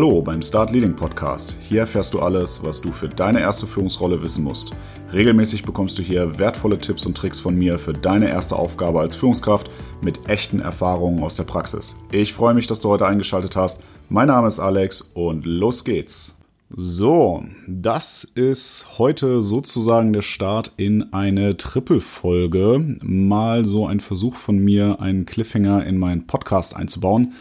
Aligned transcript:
Hallo 0.00 0.22
beim 0.22 0.40
Start 0.40 0.72
Leading 0.72 0.96
Podcast. 0.96 1.58
Hier 1.60 1.80
erfährst 1.80 2.14
du 2.14 2.20
alles, 2.20 2.62
was 2.62 2.80
du 2.80 2.90
für 2.90 3.10
deine 3.10 3.40
erste 3.40 3.66
Führungsrolle 3.66 4.22
wissen 4.22 4.42
musst. 4.42 4.74
Regelmäßig 5.12 5.62
bekommst 5.62 5.98
du 5.98 6.02
hier 6.02 6.38
wertvolle 6.38 6.78
Tipps 6.78 7.04
und 7.04 7.14
Tricks 7.14 7.38
von 7.38 7.54
mir 7.54 7.78
für 7.78 7.92
deine 7.92 8.30
erste 8.30 8.56
Aufgabe 8.56 8.98
als 8.98 9.14
Führungskraft 9.14 9.70
mit 10.00 10.26
echten 10.26 10.60
Erfahrungen 10.60 11.22
aus 11.22 11.34
der 11.34 11.44
Praxis. 11.44 12.00
Ich 12.12 12.32
freue 12.32 12.54
mich, 12.54 12.66
dass 12.66 12.80
du 12.80 12.88
heute 12.88 13.06
eingeschaltet 13.06 13.56
hast. 13.56 13.82
Mein 14.08 14.28
Name 14.28 14.48
ist 14.48 14.58
Alex 14.58 15.02
und 15.02 15.44
los 15.44 15.84
geht's. 15.84 16.38
So, 16.74 17.44
das 17.66 18.24
ist 18.24 18.86
heute 18.96 19.42
sozusagen 19.42 20.14
der 20.14 20.22
Start 20.22 20.72
in 20.78 21.12
eine 21.12 21.58
Triple-Folge. 21.58 22.96
Mal 23.02 23.66
so 23.66 23.86
ein 23.86 24.00
Versuch 24.00 24.36
von 24.36 24.56
mir, 24.56 25.02
einen 25.02 25.26
Cliffhanger 25.26 25.84
in 25.84 25.98
meinen 25.98 26.26
Podcast 26.26 26.74
einzubauen. 26.74 27.34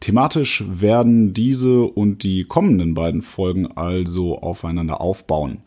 Thematisch 0.00 0.64
werden 0.68 1.32
diese 1.32 1.82
und 1.82 2.22
die 2.22 2.44
kommenden 2.44 2.94
beiden 2.94 3.22
Folgen 3.22 3.66
also 3.66 4.38
aufeinander 4.38 5.00
aufbauen. 5.00 5.58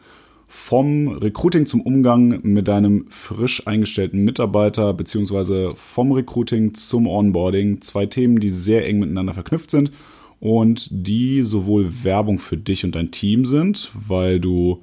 Vom 0.48 1.10
Recruiting 1.10 1.66
zum 1.66 1.82
Umgang 1.82 2.40
mit 2.44 2.68
deinem 2.68 3.05
frisch 3.10 3.68
eingestellten 3.68 4.24
Mitarbeiter 4.24 4.94
beziehungsweise 4.94 5.74
vom 5.76 6.12
Recruiting 6.12 6.74
zum 6.74 7.05
Onboarding. 7.05 7.82
Zwei 7.82 8.08
Themen, 8.08 8.40
die 8.40 8.50
sehr 8.50 8.88
eng 8.88 9.00
miteinander 9.00 9.34
verknüpft 9.34 9.70
sind 9.72 9.92
und 10.40 10.88
die 10.91 11.43
sowohl 11.43 12.04
Werbung 12.04 12.40
für 12.40 12.58
dich 12.58 12.86
und 12.86 12.96
dein 12.96 13.12
Team 13.12 13.46
sind, 13.46 13.91
weil 13.93 14.40
du 14.40 14.82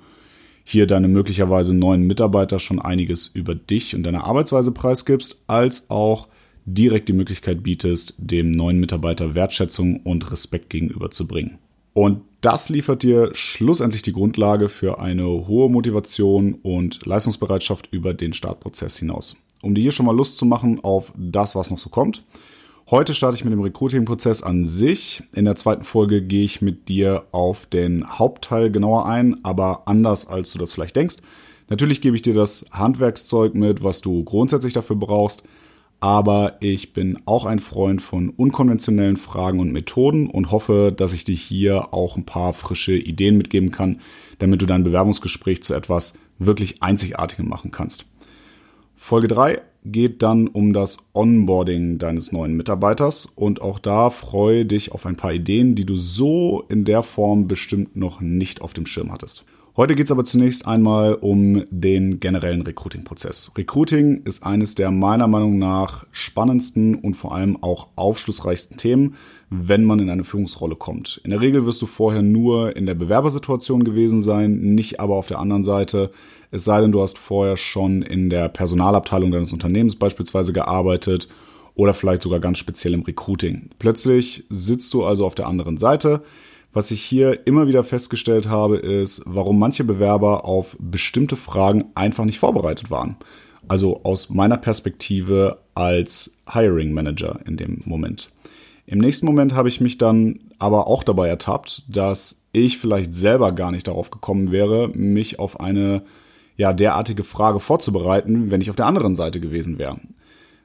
hier 0.65 0.87
deine 0.87 1.09
möglicherweise 1.09 1.75
neuen 1.75 2.03
Mitarbeiter 2.03 2.59
schon 2.59 2.81
einiges 2.81 3.29
über 3.29 3.55
dich 3.55 3.95
und 3.95 4.03
deine 4.03 4.25
Arbeitsweise 4.25 4.73
preisgibst, 4.73 5.43
als 5.47 5.89
auch 5.91 6.29
direkt 6.67 7.09
die 7.09 7.15
Möglichkeit 7.15 7.63
bietest, 7.63 8.15
dem 8.19 8.51
neuen 8.51 8.79
Mitarbeiter 8.79 9.35
Wertschätzung 9.35 10.01
und 10.01 10.31
Respekt 10.31 10.69
gegenüberzubringen. 10.69 11.59
Und 11.95 12.21
das 12.43 12.69
liefert 12.69 13.03
dir 13.03 13.31
schlussendlich 13.33 14.03
die 14.03 14.13
Grundlage 14.13 14.69
für 14.69 15.01
eine 15.01 15.25
hohe 15.25 15.71
Motivation 15.71 16.55
und 16.63 17.07
Leistungsbereitschaft 17.07 17.89
über 17.91 18.13
den 18.13 18.35
Startprozess 18.35 18.99
hinaus. 18.99 19.37
Um 19.63 19.75
dir 19.75 19.81
hier 19.81 19.93
schon 19.93 20.05
mal 20.05 20.15
Lust 20.15 20.37
zu 20.37 20.45
machen 20.45 20.81
auf 20.85 21.13
das, 21.17 21.55
was 21.55 21.71
noch 21.71 21.79
so 21.79 21.89
kommt. 21.89 22.23
Heute 22.91 23.15
starte 23.15 23.37
ich 23.37 23.45
mit 23.45 23.53
dem 23.53 23.63
Recruiting-Prozess 23.63 24.43
an 24.43 24.67
sich. 24.67 25.23
In 25.35 25.47
der 25.47 25.57
zweiten 25.57 25.85
Folge 25.85 26.23
gehe 26.23 26.45
ich 26.45 26.63
mit 26.63 26.89
dir 26.89 27.25
auf 27.33 27.67
den 27.67 28.19
Hauptteil 28.19 28.71
genauer 28.71 29.07
ein, 29.07 29.43
aber 29.43 29.89
anders 29.89 30.29
als 30.29 30.53
du 30.53 30.59
das 30.59 30.73
vielleicht 30.73 30.95
denkst. 30.97 31.17
Natürlich 31.69 32.01
gebe 32.01 32.15
ich 32.15 32.23
dir 32.23 32.35
das 32.35 32.65
Handwerkszeug 32.71 33.55
mit, 33.55 33.83
was 33.83 34.03
du 34.03 34.23
grundsätzlich 34.23 34.73
dafür 34.73 34.97
brauchst, 34.97 35.43
aber 36.01 36.57
ich 36.61 36.93
bin 36.93 37.19
auch 37.25 37.47
ein 37.47 37.59
Freund 37.59 38.03
von 38.03 38.31
unkonventionellen 38.31 39.17
Fragen 39.17 39.61
und 39.61 39.73
Methoden 39.73 40.29
und 40.29 40.51
hoffe, 40.51 40.93
dass 40.97 41.13
ich 41.13 41.25
dir 41.25 41.37
hier 41.37 41.95
auch 41.95 42.17
ein 42.17 42.27
paar 42.27 42.53
frische 42.53 42.97
Ideen 42.97 43.37
mitgeben 43.37 43.71
kann, 43.71 44.01
damit 44.39 44.63
du 44.63 44.67
dein 44.67 44.85
Bewerbungsgespräch 44.85 45.63
zu 45.63 45.75
etwas 45.75 46.19
wirklich 46.39 46.83
Einzigartigem 46.83 47.49
machen 47.49 47.71
kannst. 47.71 48.05
Folge 48.95 49.29
3 49.29 49.63
geht 49.85 50.23
dann 50.23 50.49
um 50.49 50.73
das 50.73 50.99
Onboarding 51.13 51.99
deines 51.99 52.33
neuen 52.33 52.57
Mitarbeiters 52.57 53.27
und 53.27 53.63
auch 53.63 53.79
da 53.79 54.11
freue 54.11 54.67
dich 54.67 54.93
auf 54.93 55.07
ein 55.07 55.17
paar 55.17 55.33
Ideen, 55.33 55.75
die 55.75 55.87
du 55.87 55.97
so 55.97 56.65
in 56.69 56.85
der 56.85 57.03
Form 57.03 57.47
bestimmt 57.47 57.97
noch 57.97 58.21
nicht 58.21 58.63
auf 58.63 58.75
dem 58.75 58.87
Schirm 58.87 59.13
hattest. 59.13 59.45
Heute 59.77 59.95
geht 59.95 60.07
es 60.07 60.11
aber 60.11 60.25
zunächst 60.25 60.67
einmal 60.67 61.17
um 61.17 61.63
den 61.69 62.19
generellen 62.19 62.63
Recruiting-Prozess. 62.63 63.53
Recruiting 63.59 64.23
ist 64.25 64.43
eines 64.43 64.75
der 64.75 64.91
meiner 64.91 65.27
Meinung 65.29 65.59
nach 65.59 66.07
spannendsten 66.13 66.95
und 66.95 67.13
vor 67.13 67.35
allem 67.35 67.63
auch 67.63 67.89
aufschlussreichsten 67.95 68.79
Themen, 68.79 69.17
wenn 69.51 69.85
man 69.85 69.99
in 69.99 70.09
eine 70.09 70.25
Führungsrolle 70.25 70.77
kommt. 70.77 71.21
In 71.25 71.31
der 71.31 71.43
Regel 71.43 71.67
wirst 71.67 71.83
du 71.83 71.87
vorher 71.87 72.23
nur 72.23 72.75
in 72.75 72.87
der 72.87 72.95
Bewerbersituation 72.95 73.85
gewesen 73.85 74.23
sein, 74.23 74.57
nicht 74.75 74.99
aber 74.99 75.17
auf 75.17 75.27
der 75.27 75.41
anderen 75.41 75.63
Seite. 75.63 76.11
Es 76.51 76.65
sei 76.65 76.81
denn, 76.81 76.93
du 76.93 77.03
hast 77.03 77.19
vorher 77.19 77.59
schon 77.59 78.01
in 78.01 78.31
der 78.31 78.49
Personalabteilung 78.49 79.31
deines 79.31 79.53
Unternehmens 79.53 79.97
beispielsweise 79.97 80.55
gearbeitet 80.55 81.29
oder 81.75 81.93
vielleicht 81.93 82.23
sogar 82.23 82.41
ganz 82.41 82.57
speziell 82.57 82.95
im 82.95 83.03
Recruiting. 83.03 83.69
Plötzlich 83.79 84.45
sitzt 84.49 84.95
du 84.95 85.05
also 85.05 85.27
auf 85.27 85.35
der 85.35 85.47
anderen 85.47 85.77
Seite 85.77 86.23
was 86.77 86.91
ich 86.91 87.03
hier 87.03 87.47
immer 87.47 87.67
wieder 87.69 87.85
festgestellt 87.85 88.51
habe, 88.51 88.77
ist, 88.77 89.23
warum 89.25 89.59
manche 89.59 89.83
Bewerber 89.83 90.45
auf 90.45 90.77
bestimmte 90.79 91.35
Fragen 91.35 91.87
einfach 91.95 92.27
nicht 92.27 92.39
vorbereitet 92.39 92.91
waren. 92.91 93.17
Also 93.67 94.03
aus 94.03 94.29
meiner 94.29 94.59
Perspektive 94.59 95.57
als 95.75 96.37
Hiring 96.53 96.93
Manager 96.93 97.41
in 97.47 97.57
dem 97.57 97.81
Moment. 97.87 98.29
Im 98.85 98.99
nächsten 98.99 99.25
Moment 99.25 99.55
habe 99.55 99.71
ich 99.71 99.81
mich 99.81 99.97
dann 99.97 100.39
aber 100.59 100.87
auch 100.87 101.03
dabei 101.03 101.29
ertappt, 101.29 101.83
dass 101.89 102.43
ich 102.53 102.77
vielleicht 102.77 103.15
selber 103.15 103.53
gar 103.53 103.73
nicht 103.73 103.89
darauf 103.89 104.11
gekommen 104.11 104.53
wäre, 104.53 104.89
mich 104.89 105.39
auf 105.39 105.61
eine 105.61 106.03
ja 106.59 106.75
derartige 106.75 107.25
Frage 107.25 107.59
vorzubereiten, 107.59 108.51
wenn 108.51 108.61
ich 108.61 108.69
auf 108.69 108.77
der 108.77 108.87
anderen 108.87 109.15
Seite 109.15 109.41
gewesen 109.41 109.79
wäre. 109.79 109.99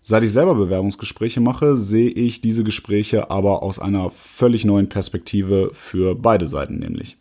Seit 0.04 0.24
ich 0.24 0.32
selber 0.32 0.56
Bewerbungsgespräche 0.56 1.42
mache, 1.42 1.76
sehe 1.76 2.10
ich 2.10 2.42
diese 2.42 2.64
Gespräche 2.64 3.30
aber 3.30 3.62
aus 3.62 3.78
einer 3.78 4.10
völlig 4.10 4.66
neuen 4.66 4.90
Perspektive 4.90 5.70
für 5.74 6.16
beide 6.16 6.50
Seiten 6.50 6.80
nämlich. 6.80 7.18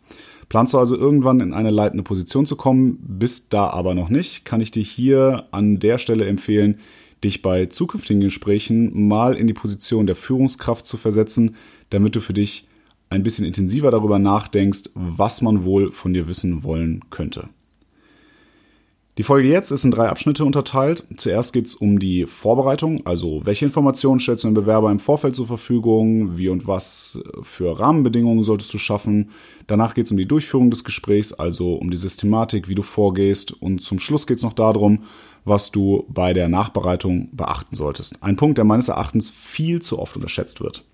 Planst 0.49 0.73
du 0.73 0.79
also 0.79 0.97
irgendwann 0.97 1.41
in 1.41 1.53
eine 1.53 1.69
leitende 1.69 2.03
Position 2.03 2.47
zu 2.47 2.55
kommen, 2.55 2.97
bist 3.01 3.53
da 3.53 3.69
aber 3.69 3.93
noch 3.93 4.09
nicht, 4.09 4.45
kann 4.45 4.61
ich 4.61 4.71
dir 4.71 4.83
hier 4.83 5.45
an 5.51 5.79
der 5.79 5.99
Stelle 5.99 6.25
empfehlen, 6.25 6.79
dich 7.23 7.43
bei 7.43 7.67
zukünftigen 7.67 8.21
Gesprächen 8.21 9.07
mal 9.07 9.35
in 9.35 9.45
die 9.45 9.53
Position 9.53 10.07
der 10.07 10.15
Führungskraft 10.15 10.87
zu 10.87 10.97
versetzen, 10.97 11.55
damit 11.91 12.15
du 12.15 12.19
für 12.19 12.33
dich 12.33 12.67
ein 13.09 13.21
bisschen 13.21 13.45
intensiver 13.45 13.91
darüber 13.91 14.17
nachdenkst, 14.17 14.89
was 14.95 15.41
man 15.41 15.63
wohl 15.63 15.91
von 15.91 16.13
dir 16.13 16.27
wissen 16.27 16.63
wollen 16.63 17.01
könnte. 17.11 17.49
Die 19.17 19.23
Folge 19.23 19.49
jetzt 19.49 19.71
ist 19.71 19.83
in 19.83 19.91
drei 19.91 20.07
Abschnitte 20.07 20.45
unterteilt. 20.45 21.05
Zuerst 21.17 21.51
geht 21.51 21.67
es 21.67 21.75
um 21.75 21.99
die 21.99 22.25
Vorbereitung, 22.25 23.05
also 23.05 23.41
welche 23.43 23.65
Informationen 23.65 24.21
stellst 24.21 24.45
du 24.45 24.47
dem 24.47 24.53
Bewerber 24.53 24.89
im 24.89 24.99
Vorfeld 24.99 25.35
zur 25.35 25.47
Verfügung, 25.47 26.37
wie 26.37 26.47
und 26.47 26.65
was 26.65 27.21
für 27.43 27.77
Rahmenbedingungen 27.77 28.45
solltest 28.45 28.73
du 28.73 28.77
schaffen. 28.77 29.31
Danach 29.67 29.95
geht 29.95 30.05
es 30.05 30.11
um 30.11 30.17
die 30.17 30.27
Durchführung 30.27 30.71
des 30.71 30.85
Gesprächs, 30.85 31.33
also 31.33 31.73
um 31.73 31.91
die 31.91 31.97
Systematik, 31.97 32.69
wie 32.69 32.75
du 32.75 32.83
vorgehst. 32.83 33.51
Und 33.51 33.81
zum 33.81 33.99
Schluss 33.99 34.27
geht 34.27 34.37
es 34.37 34.43
noch 34.43 34.53
darum, 34.53 35.03
was 35.43 35.71
du 35.71 36.05
bei 36.07 36.31
der 36.31 36.47
Nachbereitung 36.47 37.29
beachten 37.33 37.75
solltest. 37.75 38.23
Ein 38.23 38.37
Punkt, 38.37 38.57
der 38.57 38.65
meines 38.65 38.87
Erachtens 38.87 39.29
viel 39.29 39.81
zu 39.81 39.99
oft 39.99 40.15
unterschätzt 40.15 40.61
wird. 40.61 40.85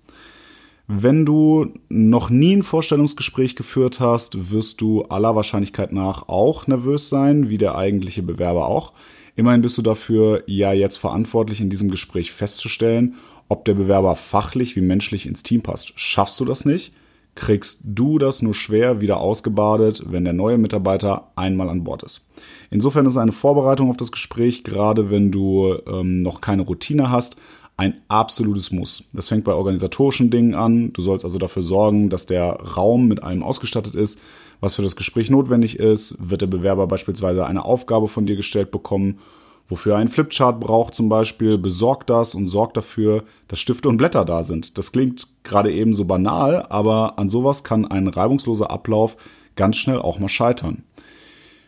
Wenn 0.90 1.26
du 1.26 1.74
noch 1.90 2.30
nie 2.30 2.56
ein 2.56 2.62
Vorstellungsgespräch 2.62 3.56
geführt 3.56 4.00
hast, 4.00 4.50
wirst 4.50 4.80
du 4.80 5.02
aller 5.02 5.36
Wahrscheinlichkeit 5.36 5.92
nach 5.92 6.28
auch 6.28 6.66
nervös 6.66 7.10
sein, 7.10 7.50
wie 7.50 7.58
der 7.58 7.76
eigentliche 7.76 8.22
Bewerber 8.22 8.66
auch. 8.66 8.94
Immerhin 9.36 9.60
bist 9.60 9.76
du 9.76 9.82
dafür 9.82 10.44
ja 10.46 10.72
jetzt 10.72 10.96
verantwortlich, 10.96 11.60
in 11.60 11.68
diesem 11.68 11.90
Gespräch 11.90 12.32
festzustellen, 12.32 13.16
ob 13.50 13.66
der 13.66 13.74
Bewerber 13.74 14.16
fachlich 14.16 14.76
wie 14.76 14.80
menschlich 14.80 15.26
ins 15.26 15.42
Team 15.42 15.60
passt. 15.60 15.92
Schaffst 15.96 16.40
du 16.40 16.46
das 16.46 16.64
nicht, 16.64 16.94
kriegst 17.34 17.82
du 17.84 18.18
das 18.18 18.40
nur 18.40 18.54
schwer 18.54 19.02
wieder 19.02 19.18
ausgebadet, 19.18 20.04
wenn 20.06 20.24
der 20.24 20.32
neue 20.32 20.56
Mitarbeiter 20.56 21.32
einmal 21.36 21.68
an 21.68 21.84
Bord 21.84 22.02
ist. 22.02 22.26
Insofern 22.70 23.04
ist 23.04 23.18
eine 23.18 23.32
Vorbereitung 23.32 23.90
auf 23.90 23.98
das 23.98 24.10
Gespräch, 24.10 24.64
gerade 24.64 25.10
wenn 25.10 25.30
du 25.30 25.76
ähm, 25.86 26.22
noch 26.22 26.40
keine 26.40 26.62
Routine 26.62 27.10
hast, 27.10 27.36
ein 27.78 28.00
absolutes 28.08 28.72
Muss. 28.72 29.04
Das 29.12 29.28
fängt 29.28 29.44
bei 29.44 29.54
organisatorischen 29.54 30.30
Dingen 30.30 30.54
an. 30.54 30.92
Du 30.92 31.00
sollst 31.00 31.24
also 31.24 31.38
dafür 31.38 31.62
sorgen, 31.62 32.10
dass 32.10 32.26
der 32.26 32.54
Raum 32.54 33.06
mit 33.06 33.22
allem 33.22 33.44
ausgestattet 33.44 33.94
ist, 33.94 34.20
was 34.60 34.74
für 34.74 34.82
das 34.82 34.96
Gespräch 34.96 35.30
notwendig 35.30 35.78
ist. 35.78 36.16
Wird 36.18 36.42
der 36.42 36.48
Bewerber 36.48 36.88
beispielsweise 36.88 37.46
eine 37.46 37.64
Aufgabe 37.64 38.08
von 38.08 38.26
dir 38.26 38.34
gestellt 38.34 38.72
bekommen, 38.72 39.20
wofür 39.68 39.92
er 39.92 39.98
einen 39.98 40.08
Flipchart 40.08 40.58
braucht 40.58 40.96
zum 40.96 41.08
Beispiel, 41.08 41.56
besorgt 41.56 42.10
das 42.10 42.34
und 42.34 42.48
sorgt 42.48 42.76
dafür, 42.76 43.22
dass 43.46 43.60
Stifte 43.60 43.88
und 43.88 43.96
Blätter 43.96 44.24
da 44.24 44.42
sind. 44.42 44.76
Das 44.76 44.90
klingt 44.90 45.28
gerade 45.44 45.72
eben 45.72 45.94
so 45.94 46.04
banal, 46.04 46.66
aber 46.70 47.16
an 47.16 47.28
sowas 47.28 47.62
kann 47.62 47.86
ein 47.86 48.08
reibungsloser 48.08 48.72
Ablauf 48.72 49.16
ganz 49.54 49.76
schnell 49.76 50.00
auch 50.00 50.18
mal 50.18 50.28
scheitern. 50.28 50.82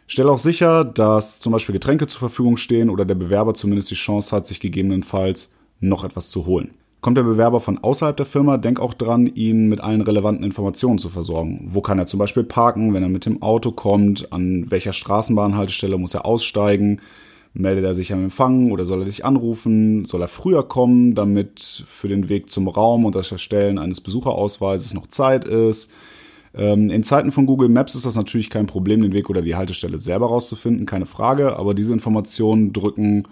Stell 0.08 0.28
auch 0.28 0.38
sicher, 0.38 0.84
dass 0.84 1.38
zum 1.38 1.52
Beispiel 1.52 1.72
Getränke 1.72 2.08
zur 2.08 2.18
Verfügung 2.18 2.56
stehen 2.56 2.90
oder 2.90 3.04
der 3.04 3.14
Bewerber 3.14 3.54
zumindest 3.54 3.92
die 3.92 3.94
Chance 3.94 4.34
hat, 4.34 4.44
sich 4.44 4.58
gegebenenfalls 4.58 5.52
noch 5.80 6.04
etwas 6.04 6.30
zu 6.30 6.46
holen. 6.46 6.70
Kommt 7.00 7.16
der 7.16 7.22
Bewerber 7.22 7.62
von 7.62 7.78
außerhalb 7.78 8.16
der 8.16 8.26
Firma, 8.26 8.58
denk 8.58 8.78
auch 8.78 8.92
dran, 8.92 9.26
ihn 9.26 9.70
mit 9.70 9.80
allen 9.80 10.02
relevanten 10.02 10.44
Informationen 10.44 10.98
zu 10.98 11.08
versorgen. 11.08 11.64
Wo 11.66 11.80
kann 11.80 11.98
er 11.98 12.04
zum 12.04 12.18
Beispiel 12.18 12.44
parken, 12.44 12.92
wenn 12.92 13.02
er 13.02 13.08
mit 13.08 13.24
dem 13.24 13.40
Auto 13.40 13.72
kommt? 13.72 14.32
An 14.34 14.70
welcher 14.70 14.92
Straßenbahnhaltestelle 14.92 15.96
muss 15.96 16.12
er 16.12 16.26
aussteigen? 16.26 17.00
Meldet 17.54 17.84
er 17.84 17.94
sich 17.94 18.12
am 18.12 18.22
Empfang 18.22 18.70
oder 18.70 18.84
soll 18.84 19.00
er 19.00 19.06
dich 19.06 19.24
anrufen? 19.24 20.04
Soll 20.04 20.20
er 20.20 20.28
früher 20.28 20.62
kommen, 20.62 21.14
damit 21.14 21.84
für 21.86 22.06
den 22.06 22.28
Weg 22.28 22.50
zum 22.50 22.68
Raum 22.68 23.06
und 23.06 23.14
das 23.14 23.32
Erstellen 23.32 23.78
eines 23.78 24.02
Besucherausweises 24.02 24.92
noch 24.92 25.06
Zeit 25.06 25.46
ist? 25.46 25.90
Ähm, 26.54 26.90
in 26.90 27.02
Zeiten 27.02 27.32
von 27.32 27.46
Google 27.46 27.70
Maps 27.70 27.94
ist 27.94 28.04
das 28.04 28.16
natürlich 28.16 28.50
kein 28.50 28.66
Problem, 28.66 29.00
den 29.02 29.14
Weg 29.14 29.30
oder 29.30 29.40
die 29.40 29.56
Haltestelle 29.56 29.98
selber 29.98 30.26
rauszufinden, 30.26 30.84
keine 30.84 31.06
Frage, 31.06 31.56
aber 31.56 31.74
diese 31.74 31.94
Informationen 31.94 32.72
drücken 32.74 33.24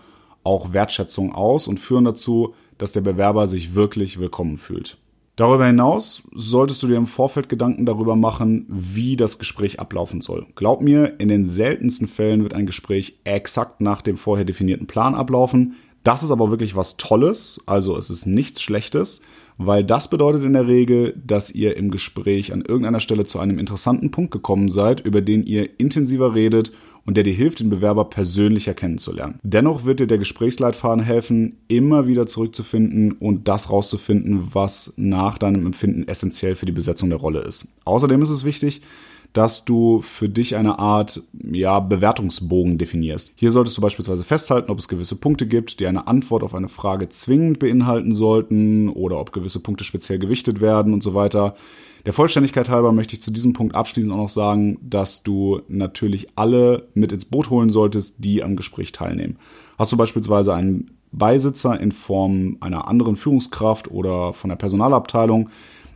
auch 0.48 0.72
Wertschätzung 0.72 1.34
aus 1.34 1.68
und 1.68 1.78
führen 1.78 2.06
dazu, 2.06 2.54
dass 2.78 2.92
der 2.92 3.02
Bewerber 3.02 3.46
sich 3.46 3.74
wirklich 3.74 4.18
willkommen 4.18 4.56
fühlt. 4.56 4.96
Darüber 5.36 5.66
hinaus 5.66 6.22
solltest 6.34 6.82
du 6.82 6.88
dir 6.88 6.96
im 6.96 7.06
Vorfeld 7.06 7.50
Gedanken 7.50 7.84
darüber 7.84 8.16
machen, 8.16 8.64
wie 8.68 9.16
das 9.16 9.38
Gespräch 9.38 9.78
ablaufen 9.78 10.22
soll. 10.22 10.46
Glaub 10.56 10.80
mir, 10.80 11.20
in 11.20 11.28
den 11.28 11.46
seltensten 11.46 12.08
Fällen 12.08 12.42
wird 12.42 12.54
ein 12.54 12.66
Gespräch 12.66 13.18
exakt 13.24 13.82
nach 13.82 14.00
dem 14.00 14.16
vorher 14.16 14.46
definierten 14.46 14.86
Plan 14.86 15.14
ablaufen. 15.14 15.76
Das 16.02 16.22
ist 16.22 16.30
aber 16.30 16.50
wirklich 16.50 16.74
was 16.74 16.96
Tolles, 16.96 17.60
also 17.66 17.96
es 17.98 18.08
ist 18.08 18.24
nichts 18.24 18.62
Schlechtes, 18.62 19.20
weil 19.58 19.84
das 19.84 20.08
bedeutet 20.08 20.44
in 20.44 20.54
der 20.54 20.66
Regel, 20.66 21.14
dass 21.24 21.50
ihr 21.50 21.76
im 21.76 21.90
Gespräch 21.90 22.52
an 22.52 22.62
irgendeiner 22.62 23.00
Stelle 23.00 23.26
zu 23.26 23.38
einem 23.38 23.58
interessanten 23.58 24.10
Punkt 24.10 24.30
gekommen 24.30 24.70
seid, 24.70 25.04
über 25.04 25.20
den 25.20 25.44
ihr 25.44 25.78
intensiver 25.78 26.34
redet 26.34 26.72
und 27.08 27.16
der 27.16 27.24
dir 27.24 27.32
hilft, 27.32 27.60
den 27.60 27.70
Bewerber 27.70 28.04
persönlicher 28.04 28.74
kennenzulernen. 28.74 29.40
Dennoch 29.42 29.86
wird 29.86 29.98
dir 29.98 30.06
der 30.06 30.18
Gesprächsleitfaden 30.18 31.02
helfen, 31.02 31.56
immer 31.66 32.06
wieder 32.06 32.26
zurückzufinden 32.26 33.12
und 33.12 33.48
das 33.48 33.70
rauszufinden, 33.70 34.48
was 34.52 34.92
nach 34.98 35.38
deinem 35.38 35.64
Empfinden 35.64 36.06
essentiell 36.06 36.54
für 36.54 36.66
die 36.66 36.72
Besetzung 36.72 37.08
der 37.08 37.18
Rolle 37.18 37.40
ist. 37.40 37.68
Außerdem 37.86 38.20
ist 38.20 38.28
es 38.28 38.44
wichtig, 38.44 38.82
dass 39.38 39.64
du 39.64 40.02
für 40.02 40.28
dich 40.28 40.56
eine 40.56 40.80
Art 40.80 41.22
ja, 41.52 41.78
Bewertungsbogen 41.78 42.76
definierst. 42.76 43.30
Hier 43.36 43.52
solltest 43.52 43.76
du 43.76 43.80
beispielsweise 43.80 44.24
festhalten, 44.24 44.68
ob 44.68 44.80
es 44.80 44.88
gewisse 44.88 45.14
Punkte 45.14 45.46
gibt, 45.46 45.78
die 45.78 45.86
eine 45.86 46.08
Antwort 46.08 46.42
auf 46.42 46.56
eine 46.56 46.68
Frage 46.68 47.08
zwingend 47.08 47.60
beinhalten 47.60 48.12
sollten 48.12 48.88
oder 48.88 49.20
ob 49.20 49.30
gewisse 49.30 49.60
Punkte 49.60 49.84
speziell 49.84 50.18
gewichtet 50.18 50.60
werden 50.60 50.92
und 50.92 51.04
so 51.04 51.14
weiter. 51.14 51.54
Der 52.04 52.12
Vollständigkeit 52.12 52.68
halber 52.68 52.90
möchte 52.90 53.14
ich 53.14 53.22
zu 53.22 53.30
diesem 53.30 53.52
Punkt 53.52 53.76
abschließend 53.76 54.12
auch 54.12 54.16
noch 54.16 54.28
sagen, 54.28 54.76
dass 54.82 55.22
du 55.22 55.60
natürlich 55.68 56.30
alle 56.34 56.88
mit 56.94 57.12
ins 57.12 57.24
Boot 57.24 57.48
holen 57.48 57.70
solltest, 57.70 58.16
die 58.18 58.42
am 58.42 58.56
Gespräch 58.56 58.90
teilnehmen. 58.90 59.36
Hast 59.78 59.92
du 59.92 59.96
beispielsweise 59.96 60.52
einen 60.52 60.90
Beisitzer 61.12 61.78
in 61.78 61.92
Form 61.92 62.56
einer 62.58 62.88
anderen 62.88 63.14
Führungskraft 63.14 63.88
oder 63.88 64.32
von 64.32 64.50
der 64.50 64.56
Personalabteilung, 64.56 65.48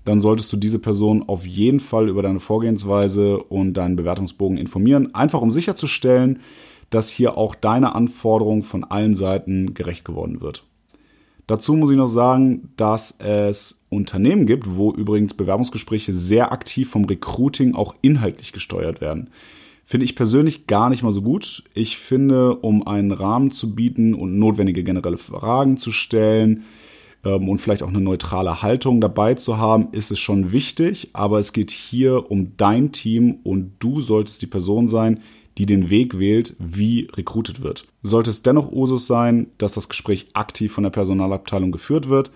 dann 0.05 0.21
solltest 0.21 0.53
du 0.53 0.57
diese 0.57 0.79
Person 0.79 1.23
auf 1.29 1.47
jeden 1.47 1.81
Fall 1.81 2.09
über 2.09 2.23
deine 2.23 2.41
Vorgehensweise 2.41 3.39
und 3.39 3.75
deinen 3.75 3.97
Bewertungsbogen 3.97 4.57
informieren, 4.57 5.15
einfach 5.15 5.41
um 5.41 5.51
sicherzustellen, 5.51 6.41
dass 6.91 7.09
hier 7.09 7.37
auch 7.39 7.55
deine 7.55 7.95
Anforderung 7.95 8.63
von 8.63 8.85
allen 8.85 9.15
Seiten 9.15 9.75
gerecht 9.75 10.05
geworden 10.05 10.41
wird. 10.41 10.65
Dazu 11.47 11.75
muss 11.75 11.91
ich 11.91 11.97
noch 11.97 12.09
sagen, 12.09 12.71
dass 12.77 13.17
es 13.19 13.85
Unternehmen 13.89 14.47
gibt, 14.47 14.77
wo 14.77 14.93
übrigens 14.93 15.35
Bewerbungsgespräche 15.35 16.13
sehr 16.13 16.53
aktiv 16.53 16.89
vom 16.89 17.05
Recruiting 17.05 17.75
auch 17.75 17.95
inhaltlich 18.01 18.53
gesteuert 18.53 19.01
werden. 19.01 19.31
Finde 19.85 20.05
ich 20.05 20.15
persönlich 20.15 20.67
gar 20.67 20.89
nicht 20.89 21.03
mal 21.03 21.11
so 21.13 21.23
gut. 21.23 21.65
Ich 21.75 21.99
finde, 21.99 22.57
um 22.57 22.87
einen 22.87 23.13
Rahmen 23.13 23.51
zu 23.51 23.75
bieten 23.75 24.15
und 24.15 24.39
notwendige 24.39 24.85
generelle 24.85 25.19
Fragen 25.19 25.77
zu 25.77 25.91
stellen 25.91 26.65
ähm, 27.25 27.49
und 27.49 27.59
vielleicht 27.59 27.83
auch 27.83 27.89
eine 27.89 28.01
neutrale 28.01 28.63
Haltung 28.63 29.01
dabei 29.01 29.35
zu 29.35 29.59
haben, 29.59 29.89
ist 29.93 30.11
es 30.11 30.19
schon 30.19 30.53
wichtig. 30.53 31.11
Aber 31.13 31.39
es 31.39 31.53
geht 31.53 31.71
hier 31.71 32.31
um 32.31 32.57
dein 32.57 32.93
Team 32.93 33.39
und 33.43 33.73
du 33.79 34.01
solltest 34.01 34.43
die 34.43 34.47
Person 34.47 34.89
sein, 34.89 35.21
die 35.59 35.67
den 35.67 35.91
Weg 35.91 36.19
wählt, 36.19 36.57
wie 36.59 37.09
rekrutet 37.15 37.63
wird. 37.63 37.87
Sollte 38.03 38.31
es 38.31 38.43
dennoch 38.43 38.73
Usus 38.73 39.07
sein, 39.07 39.49
dass 39.59 39.75
das 39.75 39.89
Gespräch 39.89 40.29
aktiv 40.33 40.73
von 40.73 40.85
der 40.85 40.91
Personalabteilung 40.91 41.73
geführt 41.73 42.09
wird, 42.09 42.33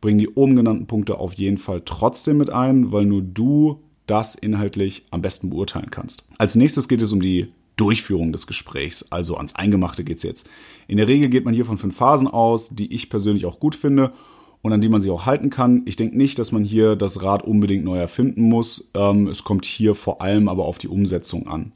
bringen 0.00 0.18
die 0.18 0.28
oben 0.28 0.56
genannten 0.56 0.86
Punkte 0.86 1.18
auf 1.18 1.34
jeden 1.34 1.58
Fall 1.58 1.82
trotzdem 1.84 2.38
mit 2.38 2.50
ein, 2.50 2.92
weil 2.92 3.04
nur 3.04 3.22
du 3.22 3.80
das 4.06 4.34
inhaltlich 4.34 5.04
am 5.10 5.22
besten 5.22 5.50
beurteilen 5.50 5.90
kannst. 5.90 6.24
Als 6.38 6.54
nächstes 6.54 6.88
geht 6.88 7.02
es 7.02 7.12
um 7.12 7.20
die 7.20 7.52
Durchführung 7.80 8.32
des 8.32 8.46
Gesprächs, 8.46 9.06
also 9.10 9.36
ans 9.36 9.54
Eingemachte 9.54 10.04
geht 10.04 10.18
es 10.18 10.22
jetzt. 10.22 10.48
In 10.86 10.98
der 10.98 11.08
Regel 11.08 11.28
geht 11.28 11.44
man 11.44 11.54
hier 11.54 11.64
von 11.64 11.78
fünf 11.78 11.96
Phasen 11.96 12.28
aus, 12.28 12.68
die 12.70 12.94
ich 12.94 13.08
persönlich 13.08 13.46
auch 13.46 13.58
gut 13.58 13.74
finde 13.74 14.12
und 14.62 14.72
an 14.72 14.80
die 14.80 14.88
man 14.88 15.00
sich 15.00 15.10
auch 15.10 15.26
halten 15.26 15.50
kann. 15.50 15.82
Ich 15.86 15.96
denke 15.96 16.18
nicht, 16.18 16.38
dass 16.38 16.52
man 16.52 16.64
hier 16.64 16.96
das 16.96 17.22
Rad 17.22 17.42
unbedingt 17.42 17.84
neu 17.84 17.98
erfinden 17.98 18.42
muss. 18.42 18.90
Ähm, 18.94 19.28
es 19.28 19.44
kommt 19.44 19.64
hier 19.64 19.94
vor 19.94 20.20
allem 20.20 20.48
aber 20.48 20.66
auf 20.66 20.78
die 20.78 20.88
Umsetzung 20.88 21.48
an. 21.48 21.72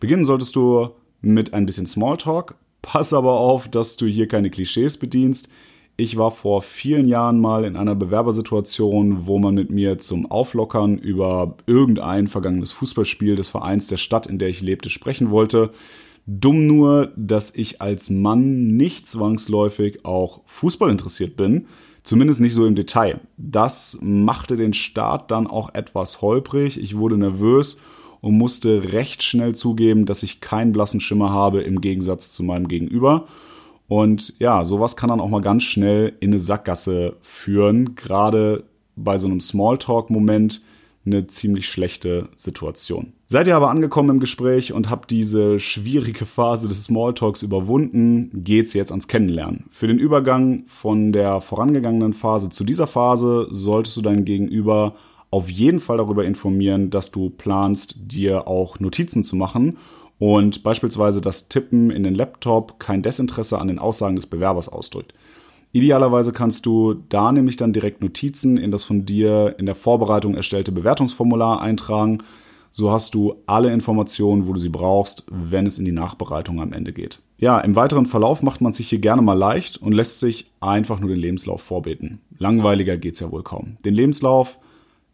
Beginnen 0.00 0.24
solltest 0.24 0.54
du 0.56 0.90
mit 1.22 1.54
ein 1.54 1.64
bisschen 1.64 1.86
Smalltalk. 1.86 2.56
Pass 2.82 3.12
aber 3.12 3.40
auf, 3.40 3.68
dass 3.68 3.96
du 3.96 4.06
hier 4.06 4.28
keine 4.28 4.50
Klischees 4.50 4.98
bedienst. 4.98 5.48
Ich 5.98 6.18
war 6.18 6.30
vor 6.30 6.60
vielen 6.60 7.08
Jahren 7.08 7.40
mal 7.40 7.64
in 7.64 7.74
einer 7.74 7.94
Bewerbersituation, 7.94 9.26
wo 9.26 9.38
man 9.38 9.54
mit 9.54 9.70
mir 9.70 9.98
zum 9.98 10.30
Auflockern 10.30 10.98
über 10.98 11.56
irgendein 11.66 12.28
vergangenes 12.28 12.70
Fußballspiel 12.72 13.34
des 13.34 13.48
Vereins 13.48 13.86
der 13.86 13.96
Stadt, 13.96 14.26
in 14.26 14.38
der 14.38 14.48
ich 14.48 14.60
lebte, 14.60 14.90
sprechen 14.90 15.30
wollte. 15.30 15.70
Dumm 16.26 16.66
nur, 16.66 17.12
dass 17.16 17.50
ich 17.54 17.80
als 17.80 18.10
Mann 18.10 18.76
nicht 18.76 19.08
zwangsläufig 19.08 20.04
auch 20.04 20.42
Fußball 20.44 20.90
interessiert 20.90 21.34
bin. 21.34 21.66
Zumindest 22.02 22.40
nicht 22.40 22.52
so 22.52 22.66
im 22.66 22.74
Detail. 22.74 23.20
Das 23.38 23.98
machte 24.02 24.56
den 24.56 24.74
Start 24.74 25.30
dann 25.30 25.46
auch 25.46 25.72
etwas 25.72 26.20
holprig. 26.20 26.78
Ich 26.78 26.98
wurde 26.98 27.16
nervös 27.16 27.80
und 28.20 28.36
musste 28.36 28.92
recht 28.92 29.22
schnell 29.22 29.54
zugeben, 29.54 30.04
dass 30.04 30.22
ich 30.22 30.42
keinen 30.42 30.72
blassen 30.72 31.00
Schimmer 31.00 31.30
habe 31.30 31.62
im 31.62 31.80
Gegensatz 31.80 32.32
zu 32.32 32.42
meinem 32.42 32.68
Gegenüber. 32.68 33.28
Und 33.88 34.34
ja, 34.38 34.64
sowas 34.64 34.96
kann 34.96 35.10
dann 35.10 35.20
auch 35.20 35.28
mal 35.28 35.42
ganz 35.42 35.62
schnell 35.62 36.14
in 36.20 36.30
eine 36.30 36.38
Sackgasse 36.38 37.16
führen. 37.22 37.94
Gerade 37.94 38.64
bei 38.96 39.18
so 39.18 39.26
einem 39.26 39.40
Smalltalk-Moment 39.40 40.62
eine 41.04 41.26
ziemlich 41.28 41.68
schlechte 41.68 42.28
Situation. 42.34 43.12
Seid 43.28 43.46
ihr 43.46 43.56
aber 43.56 43.70
angekommen 43.70 44.10
im 44.10 44.20
Gespräch 44.20 44.72
und 44.72 44.90
habt 44.90 45.10
diese 45.10 45.60
schwierige 45.60 46.26
Phase 46.26 46.68
des 46.68 46.84
Smalltalks 46.84 47.42
überwunden, 47.42 48.30
geht's 48.34 48.72
jetzt 48.74 48.90
ans 48.90 49.06
Kennenlernen. 49.06 49.66
Für 49.70 49.86
den 49.86 49.98
Übergang 49.98 50.64
von 50.66 51.12
der 51.12 51.40
vorangegangenen 51.40 52.12
Phase 52.12 52.50
zu 52.50 52.64
dieser 52.64 52.88
Phase 52.88 53.46
solltest 53.50 53.96
du 53.96 54.02
dein 54.02 54.24
Gegenüber 54.24 54.96
auf 55.30 55.50
jeden 55.50 55.80
Fall 55.80 55.98
darüber 55.98 56.24
informieren, 56.24 56.90
dass 56.90 57.10
du 57.10 57.30
planst, 57.30 57.96
dir 57.98 58.48
auch 58.48 58.80
Notizen 58.80 59.22
zu 59.22 59.36
machen 59.36 59.78
und 60.18 60.62
beispielsweise 60.62 61.20
das 61.20 61.48
Tippen 61.48 61.90
in 61.90 62.02
den 62.02 62.14
Laptop 62.14 62.78
kein 62.78 63.02
Desinteresse 63.02 63.58
an 63.58 63.68
den 63.68 63.78
Aussagen 63.78 64.16
des 64.16 64.26
Bewerbers 64.26 64.68
ausdrückt. 64.68 65.12
Idealerweise 65.72 66.32
kannst 66.32 66.64
du 66.64 66.94
da 67.10 67.32
nämlich 67.32 67.56
dann 67.56 67.74
direkt 67.74 68.00
Notizen 68.00 68.56
in 68.56 68.70
das 68.70 68.84
von 68.84 69.04
dir 69.04 69.56
in 69.58 69.66
der 69.66 69.74
Vorbereitung 69.74 70.34
erstellte 70.34 70.72
Bewertungsformular 70.72 71.60
eintragen. 71.60 72.22
So 72.70 72.90
hast 72.90 73.14
du 73.14 73.34
alle 73.46 73.72
Informationen, 73.72 74.46
wo 74.46 74.54
du 74.54 74.60
sie 74.60 74.70
brauchst, 74.70 75.24
wenn 75.30 75.66
es 75.66 75.78
in 75.78 75.84
die 75.84 75.92
Nachbereitung 75.92 76.60
am 76.60 76.72
Ende 76.72 76.92
geht. 76.92 77.20
Ja, 77.38 77.58
im 77.60 77.76
weiteren 77.76 78.06
Verlauf 78.06 78.42
macht 78.42 78.62
man 78.62 78.72
sich 78.72 78.88
hier 78.88 79.00
gerne 79.00 79.20
mal 79.20 79.34
leicht 79.34 79.76
und 79.76 79.92
lässt 79.92 80.20
sich 80.20 80.50
einfach 80.60 80.98
nur 80.98 81.10
den 81.10 81.18
Lebenslauf 81.18 81.60
vorbeten. 81.60 82.20
Langweiliger 82.38 82.96
geht's 82.96 83.20
ja 83.20 83.30
wohl 83.30 83.42
kaum. 83.42 83.76
Den 83.84 83.94
Lebenslauf 83.94 84.58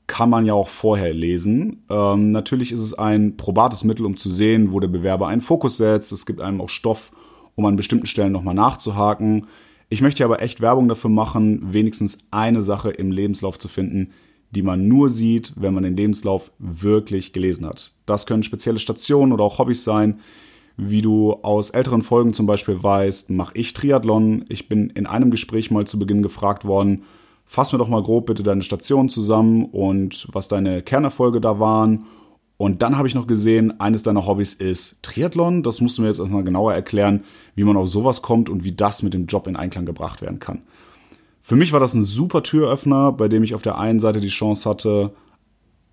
kann 0.06 0.30
man 0.30 0.46
ja 0.46 0.54
auch 0.54 0.68
vorher 0.68 1.14
lesen. 1.14 1.84
Ähm, 1.88 2.32
natürlich 2.32 2.72
ist 2.72 2.80
es 2.80 2.94
ein 2.94 3.36
probates 3.36 3.84
Mittel, 3.84 4.04
um 4.04 4.16
zu 4.16 4.28
sehen, 4.28 4.72
wo 4.72 4.80
der 4.80 4.88
Bewerber 4.88 5.28
einen 5.28 5.40
Fokus 5.40 5.76
setzt. 5.76 6.12
Es 6.12 6.26
gibt 6.26 6.40
einem 6.40 6.60
auch 6.60 6.68
Stoff, 6.68 7.12
um 7.54 7.64
an 7.66 7.76
bestimmten 7.76 8.06
Stellen 8.06 8.32
nochmal 8.32 8.54
nachzuhaken. 8.54 9.46
Ich 9.88 10.00
möchte 10.00 10.24
aber 10.24 10.40
echt 10.40 10.60
Werbung 10.60 10.88
dafür 10.88 11.10
machen, 11.10 11.72
wenigstens 11.72 12.26
eine 12.30 12.62
Sache 12.62 12.90
im 12.90 13.10
Lebenslauf 13.10 13.58
zu 13.58 13.68
finden, 13.68 14.12
die 14.50 14.62
man 14.62 14.88
nur 14.88 15.08
sieht, 15.08 15.52
wenn 15.56 15.74
man 15.74 15.82
den 15.82 15.96
Lebenslauf 15.96 16.50
wirklich 16.58 17.32
gelesen 17.32 17.66
hat. 17.66 17.92
Das 18.06 18.26
können 18.26 18.42
spezielle 18.42 18.78
Stationen 18.78 19.32
oder 19.32 19.44
auch 19.44 19.58
Hobbys 19.58 19.84
sein. 19.84 20.20
Wie 20.76 21.02
du 21.02 21.34
aus 21.42 21.70
älteren 21.70 22.02
Folgen 22.02 22.32
zum 22.32 22.46
Beispiel 22.46 22.82
weißt, 22.82 23.30
mache 23.30 23.52
ich 23.56 23.74
Triathlon. 23.74 24.46
Ich 24.48 24.68
bin 24.68 24.90
in 24.90 25.06
einem 25.06 25.30
Gespräch 25.30 25.70
mal 25.70 25.86
zu 25.86 25.98
Beginn 25.98 26.22
gefragt 26.22 26.64
worden, 26.64 27.02
fass 27.44 27.72
mir 27.72 27.78
doch 27.78 27.88
mal 27.88 28.02
grob 28.02 28.26
bitte 28.26 28.42
deine 28.42 28.62
Station 28.62 29.08
zusammen 29.08 29.64
und 29.66 30.28
was 30.32 30.48
deine 30.48 30.82
Kernerfolge 30.82 31.40
da 31.40 31.58
waren. 31.58 32.06
Und 32.56 32.82
dann 32.82 32.96
habe 32.96 33.08
ich 33.08 33.14
noch 33.14 33.26
gesehen, 33.26 33.80
eines 33.80 34.04
deiner 34.04 34.26
Hobbys 34.26 34.54
ist 34.54 35.02
Triathlon. 35.02 35.62
Das 35.62 35.80
musst 35.80 35.98
du 35.98 36.02
mir 36.02 36.08
jetzt 36.08 36.20
erstmal 36.20 36.44
genauer 36.44 36.72
erklären, 36.72 37.24
wie 37.54 37.64
man 37.64 37.76
auf 37.76 37.88
sowas 37.88 38.22
kommt 38.22 38.48
und 38.48 38.62
wie 38.62 38.72
das 38.72 39.02
mit 39.02 39.14
dem 39.14 39.26
Job 39.26 39.46
in 39.48 39.56
Einklang 39.56 39.84
gebracht 39.84 40.22
werden 40.22 40.38
kann. 40.38 40.62
Für 41.42 41.56
mich 41.56 41.72
war 41.72 41.80
das 41.80 41.94
ein 41.94 42.04
super 42.04 42.44
Türöffner, 42.44 43.10
bei 43.12 43.26
dem 43.26 43.42
ich 43.42 43.54
auf 43.54 43.62
der 43.62 43.78
einen 43.78 43.98
Seite 43.98 44.20
die 44.20 44.28
Chance 44.28 44.68
hatte, 44.70 45.12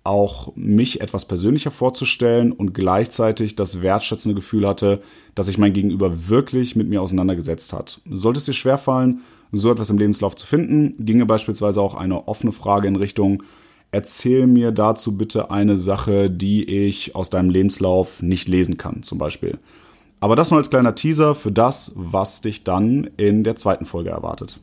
auch 0.04 0.52
mich 0.56 1.00
etwas 1.00 1.26
persönlicher 1.26 1.70
vorzustellen 1.70 2.52
und 2.52 2.72
gleichzeitig 2.72 3.56
das 3.56 3.82
wertschätzende 3.82 4.34
Gefühl 4.34 4.66
hatte, 4.66 5.02
dass 5.34 5.46
sich 5.46 5.58
mein 5.58 5.72
Gegenüber 5.72 6.28
wirklich 6.28 6.76
mit 6.76 6.88
mir 6.88 7.02
auseinandergesetzt 7.02 7.72
hat. 7.72 8.00
Sollte 8.08 8.38
es 8.38 8.46
dir 8.46 8.52
schwerfallen, 8.52 9.20
so 9.52 9.70
etwas 9.70 9.90
im 9.90 9.98
Lebenslauf 9.98 10.36
zu 10.36 10.46
finden, 10.46 10.94
ginge 10.98 11.26
beispielsweise 11.26 11.80
auch 11.80 11.94
eine 11.94 12.28
offene 12.28 12.52
Frage 12.52 12.88
in 12.88 12.96
Richtung, 12.96 13.42
erzähl 13.90 14.46
mir 14.46 14.70
dazu 14.70 15.16
bitte 15.16 15.50
eine 15.50 15.76
Sache, 15.76 16.30
die 16.30 16.64
ich 16.64 17.14
aus 17.16 17.30
deinem 17.30 17.50
Lebenslauf 17.50 18.22
nicht 18.22 18.48
lesen 18.48 18.76
kann, 18.76 19.02
zum 19.02 19.18
Beispiel. 19.18 19.58
Aber 20.20 20.36
das 20.36 20.50
nur 20.50 20.58
als 20.58 20.70
kleiner 20.70 20.94
Teaser 20.94 21.34
für 21.34 21.50
das, 21.50 21.92
was 21.96 22.42
dich 22.42 22.62
dann 22.62 23.10
in 23.16 23.42
der 23.42 23.56
zweiten 23.56 23.86
Folge 23.86 24.10
erwartet. 24.10 24.60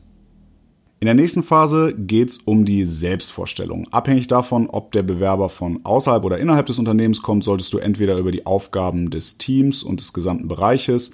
In 1.00 1.06
der 1.06 1.14
nächsten 1.14 1.44
Phase 1.44 1.94
geht 1.94 2.30
es 2.30 2.38
um 2.38 2.64
die 2.64 2.82
Selbstvorstellung. 2.84 3.86
Abhängig 3.92 4.26
davon, 4.26 4.68
ob 4.68 4.90
der 4.90 5.04
Bewerber 5.04 5.48
von 5.48 5.80
außerhalb 5.84 6.24
oder 6.24 6.38
innerhalb 6.38 6.66
des 6.66 6.80
Unternehmens 6.80 7.22
kommt, 7.22 7.44
solltest 7.44 7.72
du 7.72 7.78
entweder 7.78 8.18
über 8.18 8.32
die 8.32 8.46
Aufgaben 8.46 9.10
des 9.10 9.38
Teams 9.38 9.84
und 9.84 10.00
des 10.00 10.12
gesamten 10.12 10.48
Bereiches 10.48 11.12